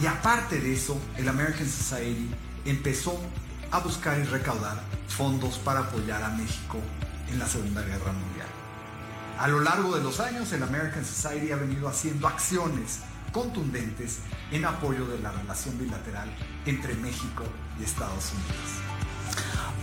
[0.00, 2.30] y aparte de eso, el American Society
[2.64, 3.20] empezó
[3.70, 6.78] a buscar y recaudar fondos para apoyar a México
[7.30, 8.48] en la Segunda Guerra Mundial.
[9.38, 13.00] A lo largo de los años, el American Society ha venido haciendo acciones
[13.32, 14.18] contundentes
[14.50, 16.28] en apoyo de la relación bilateral
[16.66, 17.44] entre México
[17.80, 18.92] y Estados Unidos.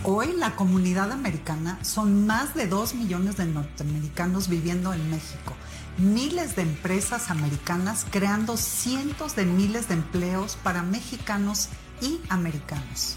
[0.02, 5.54] Hoy la comunidad americana son más de 2 millones de norteamericanos viviendo en México,
[6.00, 11.68] miles de empresas americanas creando cientos de miles de empleos para mexicanos
[12.00, 13.16] y americanos.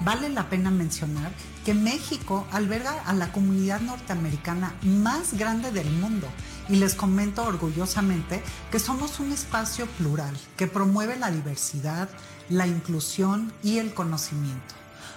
[0.00, 1.30] Vale la pena mencionar
[1.64, 6.26] que México alberga a la comunidad norteamericana más grande del mundo
[6.68, 12.08] y les comento orgullosamente que somos un espacio plural que promueve la diversidad,
[12.48, 14.81] la inclusión y el conocimiento.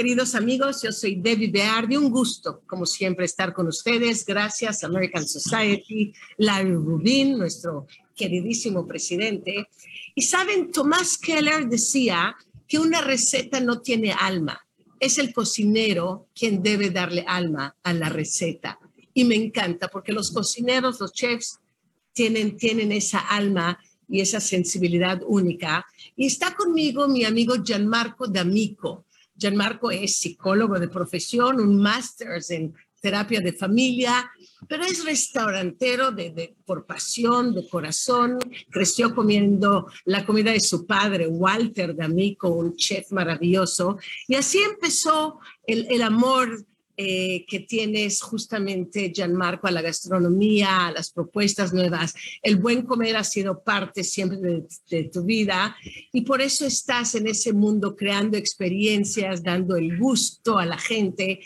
[0.00, 1.94] queridos amigos, yo soy Debbie Beardi.
[1.94, 4.24] Un gusto, como siempre, estar con ustedes.
[4.24, 9.68] Gracias, American Society, Larry Rubin, nuestro queridísimo presidente.
[10.14, 12.34] Y saben, Tomás Keller decía
[12.66, 14.58] que una receta no tiene alma.
[14.98, 18.78] Es el cocinero quien debe darle alma a la receta.
[19.12, 21.58] Y me encanta porque los cocineros, los chefs,
[22.14, 23.78] tienen, tienen esa alma
[24.08, 25.84] y esa sensibilidad única.
[26.16, 29.04] Y está conmigo mi amigo Gianmarco D'Amico.
[29.40, 34.30] Gianmarco es psicólogo de profesión, un máster en terapia de familia,
[34.68, 36.14] pero es restaurantero
[36.66, 38.38] por pasión, de corazón.
[38.68, 43.98] Creció comiendo la comida de su padre, Walter D'Amico, un chef maravilloso.
[44.28, 46.66] Y así empezó el amor
[47.02, 52.12] eh, que tienes justamente, Gianmarco, a la gastronomía, a las propuestas nuevas.
[52.42, 55.74] El buen comer ha sido parte siempre de, de, tu vida
[56.12, 61.40] y por eso estás en ese mundo creando experiencias, dando el gusto a la gente.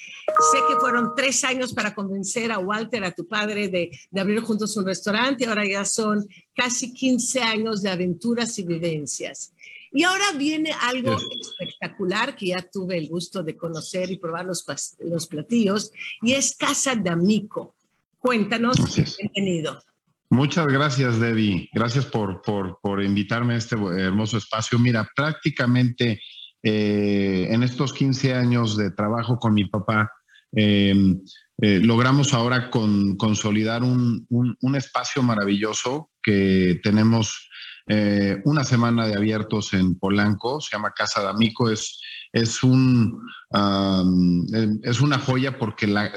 [0.51, 4.41] Sé que fueron tres años para convencer a Walter, a tu padre, de, de abrir
[4.41, 5.47] juntos un restaurante.
[5.47, 9.53] Ahora ya son casi 15 años de aventuras y vivencias.
[9.95, 14.67] Y ahora viene algo espectacular que ya tuve el gusto de conocer y probar los,
[14.99, 17.77] los platillos, y es Casa D'Amico.
[18.19, 18.77] Cuéntanos,
[19.17, 19.81] bienvenido.
[20.31, 21.71] Muchas gracias, Debbie.
[21.73, 24.81] Gracias por, por, por, invitarme a este hermoso espacio.
[24.81, 26.21] Mira, prácticamente
[26.61, 30.11] eh, en estos 15 años de trabajo con mi papá,
[30.51, 31.21] em,
[31.63, 37.49] eh, logramos ahora con, consolidar un, un, un, espacio maravilloso que tenemos
[37.87, 42.01] eh, una semana de abiertos en Polanco, se llama Casa de Amico, es,
[42.33, 43.21] es, un,
[44.83, 46.11] es una joya porque la,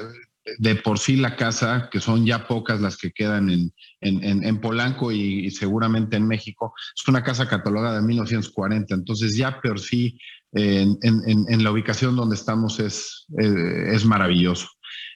[0.58, 4.62] de por sí la casa, que son ya pocas las que quedan en, en, en
[4.62, 10.20] Polanco y, seguramente en México, es una casa catalogada de 1940, entonces ya por sí
[10.54, 14.68] en, la ubicación donde estamos es, eh, es maravilloso.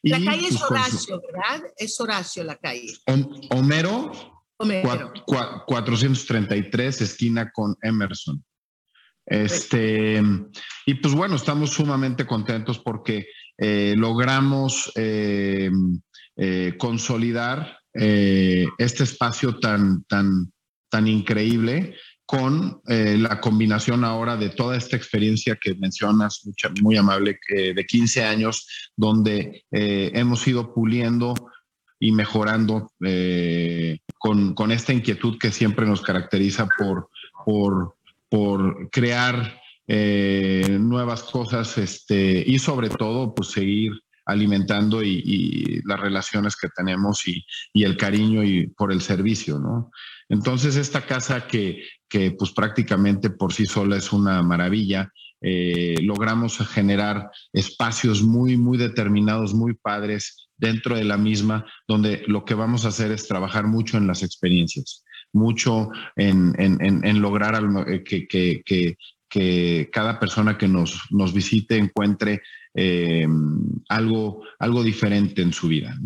[0.03, 1.69] La calle es Horacio, ¿verdad?
[1.77, 2.93] Es Horacio la calle.
[3.51, 8.43] Homero 433, esquina con Emerson.
[9.25, 10.21] Este,
[10.85, 13.27] y pues bueno, estamos sumamente contentos porque
[13.57, 15.69] eh, logramos eh,
[16.35, 20.53] eh, consolidar este espacio tan, tan,
[20.89, 21.93] tan increíble
[22.25, 26.41] con la combinación ahora de toda esta experiencia que mencionas,
[26.81, 28.65] muy amable, de 15 años,
[28.95, 31.33] donde hemos ido puliendo
[32.01, 37.09] y mejorando eh, con, con, esta inquietud que siempre nos caracteriza por,
[37.45, 37.95] por,
[38.27, 43.91] por crear eh, nuevas cosas este, y sobre todo pues seguir
[44.25, 49.91] alimentando y, las relaciones que tenemos y, y, el cariño y por el servicio, ¿no?
[50.27, 55.11] Entonces esta casa que, que pues prácticamente por sí sola es una maravilla,
[55.41, 62.45] eh, logramos generar espacios muy, muy determinados, muy padres dentro de la misma, donde lo
[62.45, 65.03] que vamos a hacer es trabajar mucho en las experiencias,
[65.33, 68.27] mucho en, lograr eh, que,
[68.63, 72.41] que, cada persona que nos, nos visite encuentre
[72.75, 73.27] eh,
[73.89, 75.97] algo, algo diferente en su vida.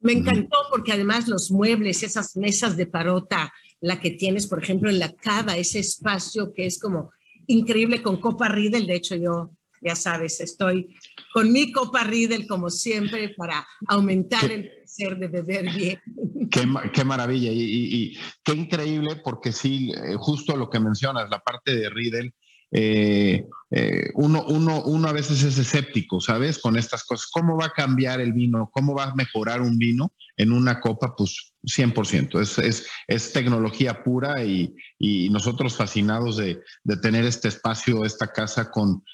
[0.00, 4.90] Me encantó porque además los muebles, esas mesas de parota, la que tienes, por ejemplo,
[4.90, 7.12] en la cava, ese espacio que es como
[7.46, 8.86] increíble con Copa Riedel.
[8.86, 9.50] De hecho, yo,
[9.84, 10.96] ya sabes, estoy
[11.32, 16.00] con mi Copa Riedel como siempre para aumentar el placer de beber bien.
[16.50, 21.90] Qué, maravilla y, qué increíble porque sí, eh, justo lo que mencionas, la parte de
[21.90, 22.32] Riedel,
[22.70, 26.58] eh, eh, uno, uno, uno a veces es escéptico, ¿sabes?
[26.58, 27.28] Con estas cosas.
[27.32, 28.68] ¿Cómo va a cambiar el vino?
[28.72, 31.14] ¿Cómo va a mejorar un vino en una copa?
[31.16, 32.40] Pues 100%.
[32.40, 38.32] Es, es, es tecnología pura y, y nosotros fascinados de, de, tener este espacio, esta
[38.32, 39.04] casa con,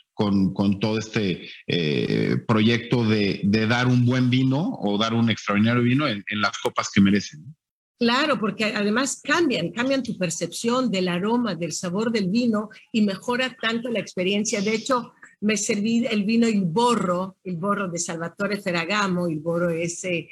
[0.53, 6.07] con, todo este eh, proyecto de, dar un buen vino o dar un extraordinario vino
[6.07, 7.55] en, las copas que merecen.
[7.99, 13.57] Claro, porque además cambian, cambian tu percepción del aroma, del sabor del vino y mejora
[13.61, 14.61] tanto la experiencia.
[14.61, 19.71] De hecho, me serví el vino Il Borro, el Borro de Salvatore Ferragamo, el Borro
[19.71, 20.29] es eh,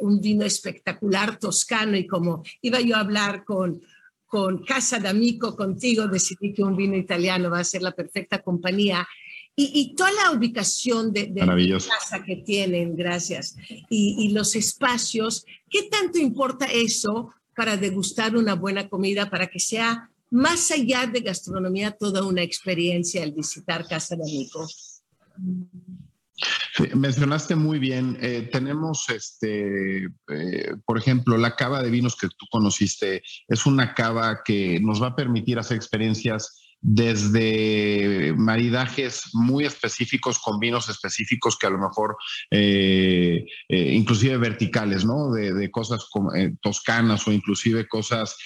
[0.00, 3.80] un vino espectacular toscano y como iba yo a hablar con,
[4.32, 9.06] con Casa D'Amico, contigo, decidí que un vino italiano va a ser la perfecta compañía.
[9.54, 13.54] Y, toda la ubicación de, la casa que tienen, gracias,
[13.90, 20.10] y, los espacios, ¿qué tanto importa eso para degustar una buena comida, para que sea
[20.30, 24.66] más allá de gastronomía toda una experiencia el visitar Casa de Amico?
[26.94, 32.46] Mencionaste muy bien, eh, tenemos, este, eh, por ejemplo, la cava de vinos que tú
[32.50, 40.40] conociste, es una cava que nos va a permitir hacer experiencias desde maridajes muy específicos
[40.40, 42.16] con vinos específicos que a lo mejor
[42.50, 45.30] eh, eh, inclusive verticales, ¿no?
[45.30, 46.04] De, cosas
[46.36, 48.36] eh, toscanas o inclusive cosas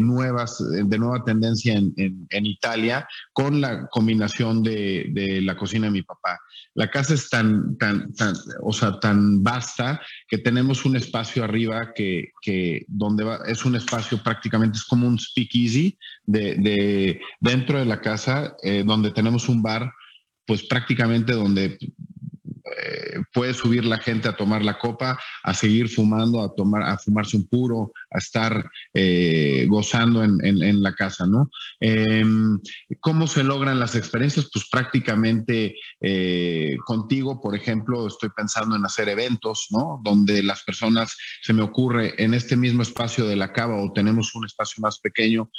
[0.00, 6.38] nuevas, de nueva tendencia en, Italia, con la combinación de, la cocina de mi papá.
[6.74, 11.94] La casa es tan, tan, tan, o sea, tan vasta que tenemos un espacio arriba
[11.94, 17.75] que, que donde va, es un espacio prácticamente, es como un speakeasy de, de dentro
[17.78, 19.92] de la casa, eh, donde tenemos un bar,
[20.46, 21.78] pues prácticamente donde
[22.66, 26.98] eh, puede subir la gente a tomar la copa, a seguir fumando, a tomar, a
[26.98, 31.50] fumarse un puro, estar eh, gozando en, la casa, ¿no?
[31.80, 32.58] Em,
[33.00, 34.50] ¿Cómo se logran las experiencias?
[34.52, 40.00] Pues prácticamente eh, contigo, por ejemplo, estoy pensando en hacer eventos, ¿no?
[40.02, 44.34] Donde las personas, se me ocurre, en este mismo espacio de la cava o tenemos
[44.34, 45.50] un espacio más pequeño,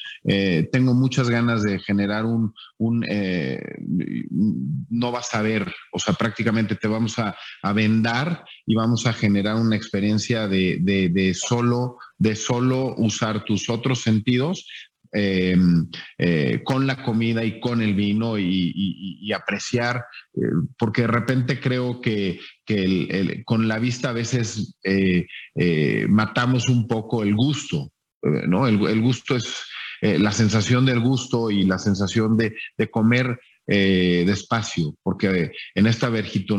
[0.71, 3.05] tengo muchas ganas de generar un, un
[4.89, 9.13] no vas a ver, o sea, prácticamente te vamos a, a vendar y vamos a
[9.13, 14.67] generar una experiencia de, de, solo, de solo usar tus otros sentidos
[15.13, 15.87] em,
[16.17, 20.39] eh, con la comida y con el vino y, apreciar, eh,
[20.77, 25.27] porque de repente creo que, que con la vista a veces eh,
[26.09, 27.91] matamos un poco el gusto,
[28.23, 28.67] ¿no?
[28.67, 29.63] El, gusto es
[30.01, 36.09] la sensación del gusto y la sensación de, de comer eh, despacio, porque en esta
[36.09, 36.55] vergito,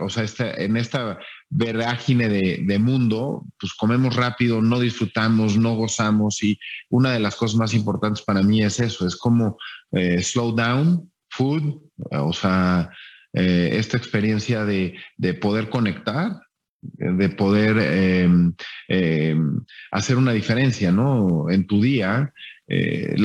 [0.00, 1.18] o sea, esta, en esta
[1.50, 6.56] verágine de, mundo, pues comemos rápido, no disfrutamos, no gozamos y
[6.88, 9.58] una de las cosas más importantes para mí es eso, es como
[9.90, 12.90] eh, slow down, food, o sea,
[13.32, 16.40] eh, esta experiencia de, de poder conectar
[16.82, 18.52] de poder em,
[18.88, 19.60] em,
[19.92, 21.48] hacer una diferencia ¿no?
[21.48, 22.32] en tu día
[22.68, 23.16] eh,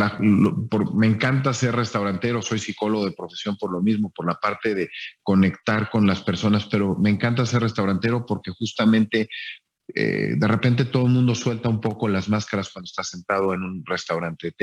[0.93, 4.89] me encanta ser restaurantero, soy psicólogo de profesión por lo mismo, por la parte de
[5.23, 9.29] conectar con las personas, pero me encanta ser restaurantero porque justamente
[9.95, 13.63] eh, de repente todo el mundo suelta un poco las máscaras cuando está sentado en
[13.63, 14.53] un restaurante.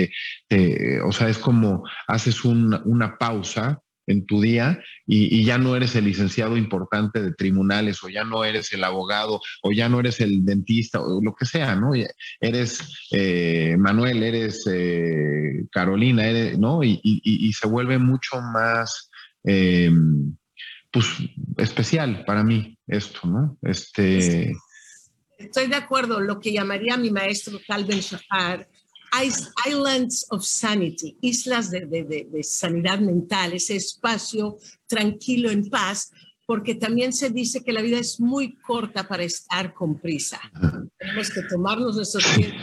[1.02, 6.04] o sea, es como haces una pausa en tu día y, ya no eres el
[6.04, 10.44] licenciado importante de tribunales o ya no eres el abogado o ya no eres el
[10.44, 11.92] dentista o lo que sea, ¿no?
[12.40, 16.24] Eres eh, Manuel, eres eh, Carolina,
[16.58, 16.82] ¿no?
[16.82, 19.10] Y, se vuelve mucho más,
[19.44, 20.36] em,
[20.90, 21.06] pues,
[21.58, 23.56] especial para mí esto, ¿no?
[23.62, 24.54] Este...
[25.38, 28.68] Estoy de acuerdo, lo que llamaría mi maestro Calvin Shahar
[29.66, 36.10] Islands of Sanity, islas de, sanidad mental, ese espacio tranquilo, en paz,
[36.46, 40.40] porque también se dice que la vida es muy corta para estar con prisa.
[40.98, 42.62] Tenemos que tomarnos nuestros tiempos,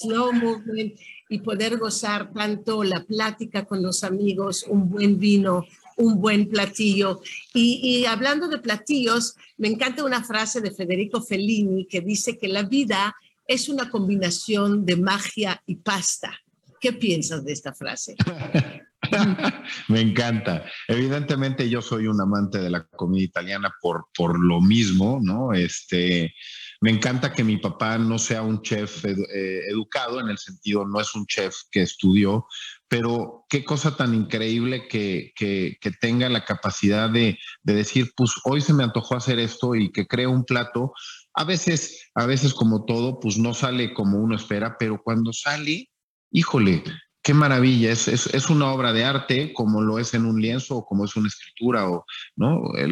[0.00, 0.94] slow movement
[1.28, 5.66] y poder gozar tanto la plática con los amigos, un buen vino,
[5.98, 7.20] un buen platillo.
[7.52, 12.48] Y, y, hablando de platillos, me encanta una frase de Federico Fellini que dice que
[12.48, 13.14] la vida
[13.48, 16.38] es una combinación de magia y pasta.
[16.80, 18.14] ¿Qué piensas de esta frase?
[19.88, 20.64] Me encanta.
[20.86, 25.52] Evidentemente yo soy un amante de la comida italiana por, por lo mismo, ¿no?
[25.54, 26.34] Este,
[26.80, 31.00] me encanta que mi papá no sea un chef eh, educado, en el sentido, no
[31.00, 32.46] es un chef que estudió,
[32.86, 38.60] pero qué cosa tan increíble que, que, tenga la capacidad de, de, decir, pues hoy
[38.60, 40.92] se me antojó hacer esto y que cree un plato
[41.38, 45.88] a veces, a veces como todo, pues no sale como uno espera, pero cuando sale,
[46.32, 46.82] híjole,
[47.22, 50.84] qué maravilla, es, es, una obra de arte como lo es en un lienzo o
[50.84, 52.04] como es una escritura, o,
[52.34, 52.60] ¿no?
[52.76, 52.88] Eh,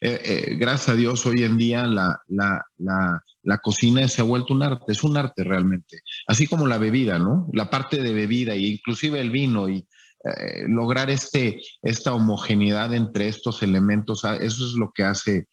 [0.00, 4.90] eh, gracias a Dios hoy en día la, la, cocina se ha vuelto un arte,
[4.90, 7.48] es un arte realmente, así como la bebida, ¿no?
[7.52, 9.86] La parte de bebida e inclusive el vino y
[10.24, 15.46] eh, lograr este, esta homogeneidad entre estos elementos, ah, eso es lo que hace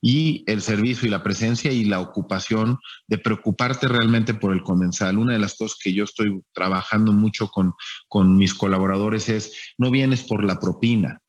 [0.00, 5.18] y el servicio y la presencia y la ocupación de preocuparte realmente por el comensal.
[5.18, 7.74] Una de las cosas que yo estoy trabajando mucho con,
[8.08, 11.20] con mis colaboradores es, no vienes por la propina.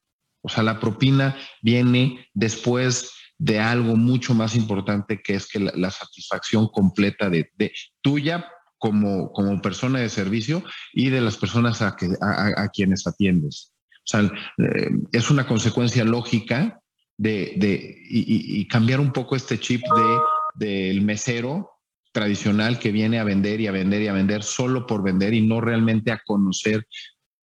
[0.42, 5.92] O sea, la propina viene después de algo mucho más importante que es que la,
[5.92, 7.72] satisfacción completa de, de
[8.02, 8.46] tuya
[8.78, 13.74] como, como, persona de servicio y de las personas a, que, a, quienes atiendes.
[13.92, 14.22] O sea,
[14.58, 16.82] eh, es una consecuencia lógica
[17.20, 21.70] de, y, cambiar un poco este chip de, del mesero
[22.12, 25.46] tradicional que viene a vender y a vender y a vender solo por vender y
[25.46, 26.88] no realmente a conocer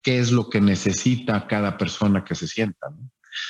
[0.02, 2.88] qué es lo que necesita cada persona que se sienta.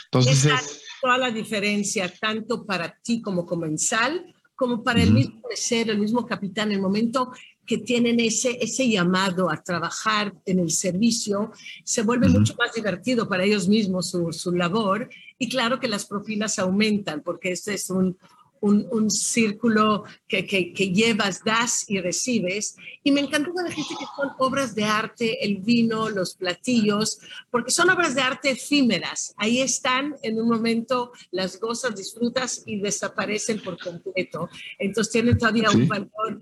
[0.06, 5.92] Entonces es toda la diferencia, tanto para ti como comensal, como para el mismo mesero,
[5.92, 7.32] el mismo capitán, en el momento
[7.66, 11.52] que tienen ese, ese llamado a trabajar en el servicio,
[11.84, 16.06] se vuelve mucho más divertido para ellos mismos su, su, labor y claro que las
[16.06, 18.18] propinas aumentan porque este es un,
[18.66, 22.76] un, un círculo que, que, que, llevas, das y recibes.
[23.04, 27.20] Y me encanta la gente que son obras de arte, el vino, los platillos,
[27.52, 29.36] porque son obras de arte efímeras.
[29.38, 34.50] Ahí están, en un momento las gozas, disfrutas y desaparecen por completo.
[34.80, 36.35] Entonces tienen todavía un valor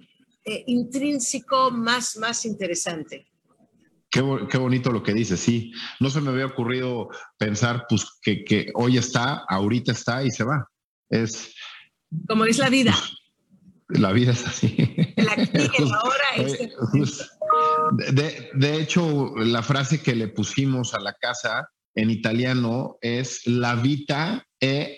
[0.46, 3.28] eh, intrínseco más, más interesante.
[4.10, 5.72] Qué, qué, bonito lo que dices, sí.
[6.00, 10.44] No se me había ocurrido pensar pues, que, que, hoy está, ahorita está y se
[10.44, 10.68] va.
[11.10, 11.56] Es.
[12.28, 12.96] Como es la vida.
[13.90, 14.76] La vida es así.
[15.18, 15.34] La
[16.02, 17.32] ahora es...
[18.14, 23.76] de, de hecho, la frase que le pusimos a la casa en italiano es la
[23.76, 24.46] vita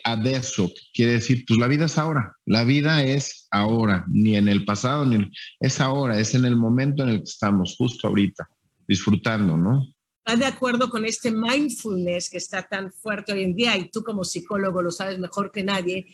[0.03, 4.65] adesso, quiere decir, pues la vida es ahora, la vida es ahora, ni en el
[4.65, 8.47] pasado, ni es ahora, es en el momento en el que estamos, justo ahorita,
[8.87, 9.87] disfrutando, ¿no?
[10.25, 14.03] ¿Está de acuerdo con este mindfulness que está tan fuerte hoy en día y tú
[14.03, 16.07] como psicólogo lo sabes mejor que nadie?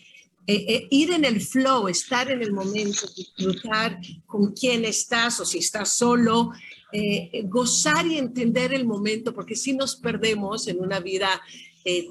[0.48, 5.46] Eh, eh, ir en el flow, estar en el momento, disfrutar con quién estás o
[5.46, 6.51] si estás solo,
[6.91, 11.41] eh, gozar y entender el momento, porque si nos perdemos en una vida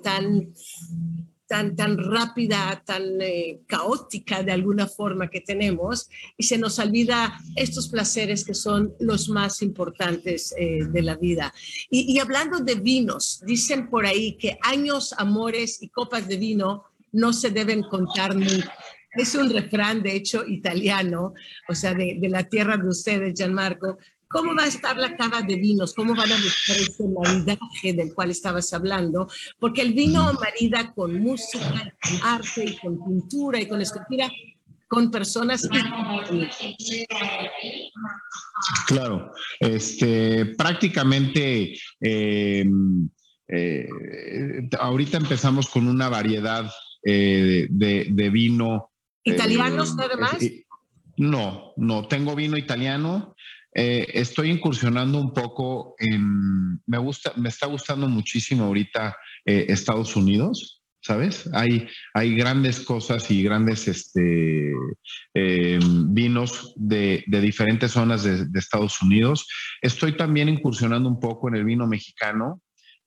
[0.03, 0.55] tan,
[1.51, 3.19] tan, tan rápida, tan
[3.67, 9.29] caótica de alguna forma que tenemos, y se nos olvida estos placeres que son los
[9.29, 11.53] más importantes de la vida.
[11.91, 16.85] Y, y hablando de vinos, dicen por ahí que años, amores y copas de vino
[17.11, 18.73] no se deben contar nunca.
[19.13, 21.35] Es un refrán, de hecho, italiano,
[21.69, 23.99] o sea, de, la tierra de ustedes, Gianmarco.
[24.31, 25.93] ¿Cómo va a estar la cava de vinos?
[25.93, 29.29] ¿Cómo van a buscar ese maridaje del cual estabas hablando?
[29.59, 34.31] Porque el vino marida con música, con arte, y con pintura y con escultura,
[34.87, 35.69] con personas.
[38.87, 42.65] Claro, este, prácticamente eh,
[43.49, 43.89] eh,
[44.79, 46.71] ahorita empezamos con una variedad
[47.03, 48.93] eh, de, vino.
[49.25, 50.39] ¿Italianos nada más?
[51.17, 53.35] no, no, tengo vino italiano.
[53.75, 60.17] Eh, estoy incursionando un poco en, me gusta, me está gustando muchísimo ahorita eh, Estados
[60.17, 61.49] Unidos, ¿sabes?
[61.53, 64.73] Hay, hay grandes cosas y grandes este,
[65.35, 69.47] vinos de, diferentes zonas de, de, Estados Unidos.
[69.81, 72.61] Estoy también incursionando un poco en el vino mexicano.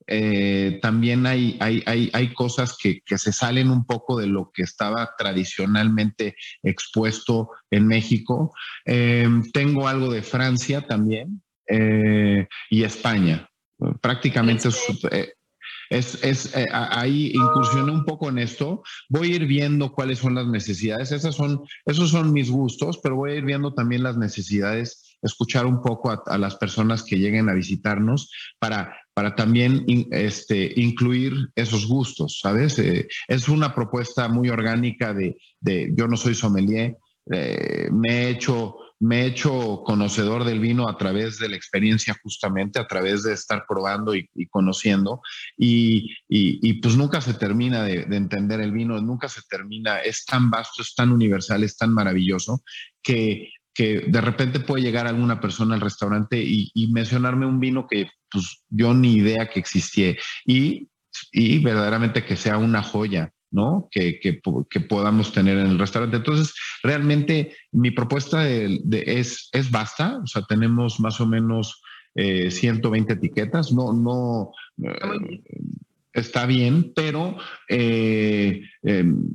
[0.07, 5.11] Eh, también hay, hay, hay, cosas que, se salen un poco de lo que estaba
[5.17, 8.53] tradicionalmente expuesto en México.
[8.85, 13.49] Eh, tengo algo de Francia también eh, y España.
[14.01, 14.69] Prácticamente
[15.89, 18.83] es, es, ahí incursioné un poco en esto.
[19.09, 21.11] Voy a ir viendo cuáles son las necesidades.
[21.11, 25.65] Esas son, esos son mis gustos, pero voy a ir viendo también las necesidades, escuchar
[25.65, 31.87] un poco a las personas que lleguen a visitarnos para para también este, incluir esos
[31.87, 32.79] gustos, ¿sabes?
[32.79, 35.37] Eh, es una propuesta muy orgánica de,
[35.95, 36.97] yo no soy sommelier,
[37.31, 42.15] eh, me, he hecho, me he hecho conocedor del vino a través de la experiencia
[42.23, 45.21] justamente, a través de estar probando y, conociendo,
[45.57, 50.25] y, y, pues nunca se termina de, de entender el vino, nunca se termina, es
[50.25, 52.63] tan vasto, es tan universal, es tan maravilloso,
[53.03, 58.09] que que de repente puede llegar alguna persona al restaurante y, mencionarme un vino que
[58.29, 60.89] pues, yo ni idea que existía y,
[61.31, 63.87] y verdaderamente que sea una joya, ¿no?
[63.91, 64.41] Que, que,
[64.81, 66.17] podamos tener en el restaurante.
[66.17, 71.81] Entonces, realmente mi propuesta es, es basta, o sea, tenemos más o menos
[72.15, 74.51] 120 eh, etiquetas, no, no,
[74.83, 75.41] eh,
[76.13, 77.37] está bien, pero
[77.69, 79.27] eh, em,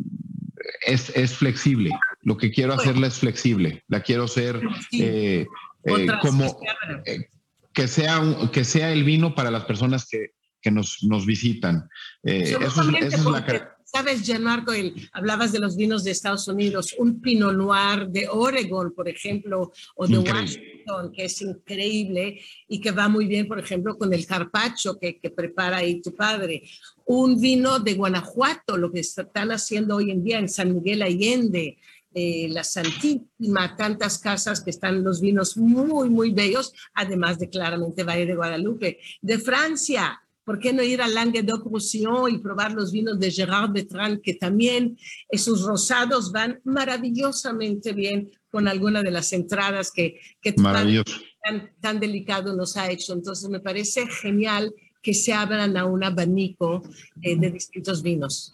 [0.86, 1.90] es, es, flexible.
[2.28, 3.84] Lo que quiero hacerla es flexible.
[3.88, 4.60] La quiero hacer
[4.92, 5.46] eh,
[5.84, 6.60] eh, como
[7.06, 7.26] eh,
[7.72, 11.88] que, sea que sea el vino para las personas que, que nos, nos visitan.
[12.22, 14.72] eso, es la Sabes, Gianmarco,
[15.12, 20.06] hablabas de los vinos de Estados Unidos, un Pinot Noir de Oregon, por ejemplo, o
[20.06, 22.38] de Washington, que es increíble
[22.68, 26.14] y que va muy bien, por ejemplo, con el carpacho que, que prepara ahí tu
[26.14, 26.64] padre.
[27.06, 31.78] Un vino de Guanajuato, lo que están haciendo hoy en día en San Miguel Allende,
[32.20, 38.02] eh, la Santísima, tantas casas que están los vinos muy, muy bellos, además de claramente
[38.02, 38.98] Valle de Guadalupe.
[39.22, 44.20] De Francia, ¿por qué no ir a Languedoc-Roussillon y probar los vinos de Gerard Bertrand,
[44.20, 51.70] que también esos rosados van maravillosamente bien con alguna de las entradas que, que tan,
[51.80, 53.12] tan, delicado nos ha hecho?
[53.12, 56.82] Entonces, me parece genial que se abran a un abanico
[57.22, 58.52] eh, de distintos vinos.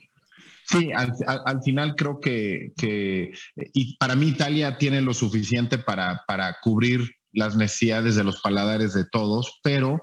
[0.66, 2.72] Sí, al, final creo que,
[3.74, 8.94] y para mí Italia tiene lo suficiente para, para cubrir las necesidades de los paladares
[8.94, 10.00] de todos, pero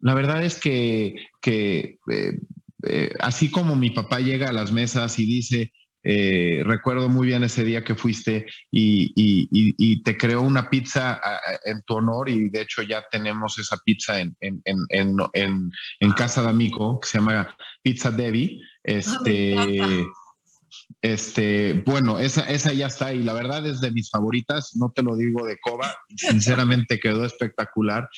[0.00, 2.38] la verdad es que, que eh,
[2.86, 5.72] eh, así como mi papá llega a las mesas y dice,
[6.02, 11.18] eh, recuerdo muy bien ese día que fuiste y, y, te creó una pizza
[11.64, 16.42] en tu honor y de hecho ya tenemos esa pizza en, en, en, en casa
[16.42, 18.60] de amigo que se llama Pizza Debbie.
[18.84, 20.06] Este,
[21.00, 25.02] este, bueno, esa, esa ya está y la verdad es de mis favoritas, no te
[25.02, 28.08] lo digo de coba, sinceramente quedó espectacular.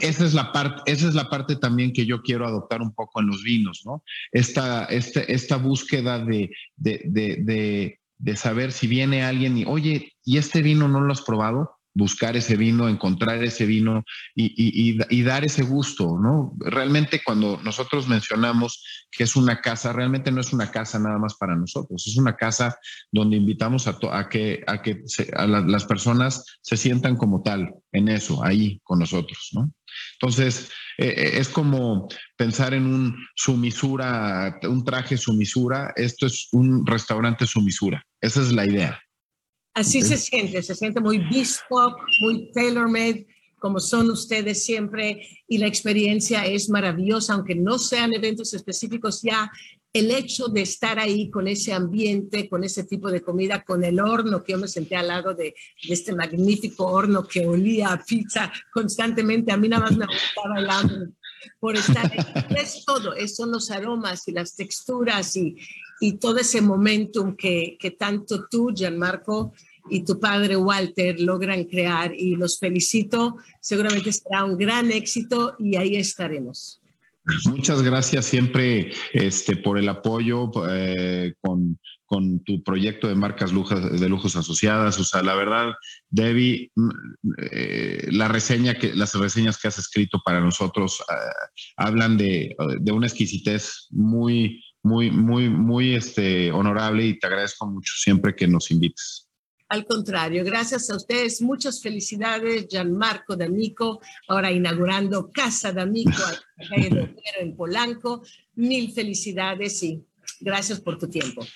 [0.00, 3.20] Esa es la parte, esa es la parte también que yo quiero adoptar un poco
[3.20, 4.02] en los vinos, ¿no?
[4.32, 10.38] Esta, este, esta búsqueda de, de, de, de saber si viene alguien y, oye, ¿y
[10.38, 11.77] este vino no lo has probado?
[11.98, 16.54] Buscar ese vino, encontrar ese vino y, dar ese gusto, ¿no?
[16.60, 21.34] Realmente cuando nosotros mencionamos que es una casa, realmente no es una casa nada más
[21.34, 22.78] para nosotros, es una casa
[23.10, 25.02] donde invitamos a, que, a que
[25.46, 29.72] las personas se sientan como tal, en eso, ahí con nosotros, ¿no?
[30.20, 36.86] Entonces, eh, eh, es como pensar en un sumisura, un traje sumisura, esto es un
[36.86, 39.00] restaurante sumisura, esa es la idea.
[39.78, 43.28] Así se siente, se siente muy bespoke, muy tailor-made,
[43.60, 49.48] como son ustedes siempre, y la experiencia es maravillosa, aunque no sean eventos específicos, ya
[49.92, 54.00] el hecho de estar ahí con ese ambiente, con ese tipo de comida, con el
[54.00, 55.54] horno, que yo me senté al lado de,
[55.88, 60.70] este magnífico horno que olía a pizza constantemente, a mí nada más me gustaba el
[60.70, 61.12] hambre
[61.60, 62.18] por estar ahí.
[62.58, 65.56] Es todo, son los aromas y las texturas y,
[66.00, 69.52] y todo ese momentum que, que tanto tú, Gianmarco,
[69.90, 73.36] y tu padre Walter logran crear y los felicito.
[73.60, 76.80] Seguramente será un gran éxito y ahí estaremos.
[77.44, 84.08] Muchas gracias siempre este, por el apoyo eh, con, con, tu proyecto de marcas de
[84.08, 84.98] lujos asociadas.
[84.98, 85.74] O sea, la verdad,
[86.08, 86.90] Debbie, mm,
[87.52, 91.14] eh, la reseña que, las reseñas que has escrito para nosotros eh,
[91.76, 97.92] hablan de, de, una exquisitez muy, muy, muy, muy este, honorable y te agradezco mucho
[97.96, 99.28] siempre que nos invites.
[99.68, 101.42] Al contrario, gracias a ustedes.
[101.42, 106.22] Muchas felicidades, Gianmarco D'Amico, ahora inaugurando Casa D'Amico
[106.70, 108.22] en Polanco.
[108.54, 110.02] Mil felicidades y
[110.40, 111.46] gracias por tu tiempo.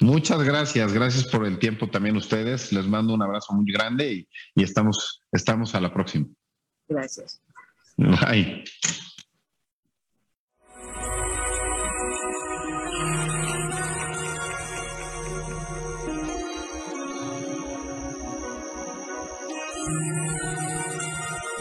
[0.00, 2.72] Muchas gracias, gracias por el tiempo también ustedes.
[2.72, 6.26] Les mando un abrazo muy grande y, y estamos, estamos a la próxima.
[6.88, 7.40] Gracias.
[7.96, 8.64] Bye.